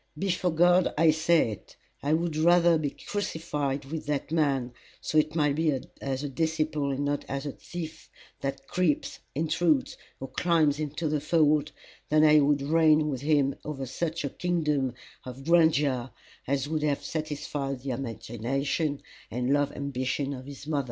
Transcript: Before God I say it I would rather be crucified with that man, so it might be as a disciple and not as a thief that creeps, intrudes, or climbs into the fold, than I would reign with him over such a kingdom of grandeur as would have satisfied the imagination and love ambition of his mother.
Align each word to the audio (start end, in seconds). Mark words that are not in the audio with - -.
Before 0.17 0.49
God 0.49 0.91
I 0.97 1.11
say 1.11 1.51
it 1.51 1.75
I 2.01 2.13
would 2.13 2.35
rather 2.35 2.79
be 2.79 2.89
crucified 2.89 3.85
with 3.85 4.07
that 4.07 4.31
man, 4.31 4.73
so 4.99 5.19
it 5.19 5.35
might 5.35 5.53
be 5.55 5.79
as 6.01 6.23
a 6.23 6.27
disciple 6.27 6.89
and 6.89 7.05
not 7.05 7.23
as 7.29 7.45
a 7.45 7.51
thief 7.51 8.09
that 8.39 8.65
creeps, 8.67 9.19
intrudes, 9.35 9.97
or 10.19 10.27
climbs 10.29 10.79
into 10.79 11.07
the 11.07 11.21
fold, 11.21 11.71
than 12.09 12.23
I 12.23 12.39
would 12.39 12.63
reign 12.63 13.09
with 13.09 13.21
him 13.21 13.53
over 13.63 13.85
such 13.85 14.25
a 14.25 14.29
kingdom 14.31 14.95
of 15.23 15.45
grandeur 15.45 16.09
as 16.47 16.67
would 16.67 16.81
have 16.81 17.03
satisfied 17.03 17.81
the 17.81 17.91
imagination 17.91 19.03
and 19.29 19.53
love 19.53 19.71
ambition 19.71 20.33
of 20.33 20.47
his 20.47 20.65
mother. 20.65 20.79